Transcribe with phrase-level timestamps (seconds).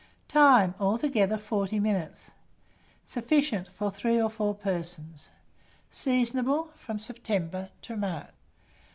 [0.27, 0.73] Time.
[0.79, 2.31] Altogether 40 minutes.
[3.05, 5.29] Sufficient for 3 or 4 persons.
[5.91, 8.33] Seasonable from September to March.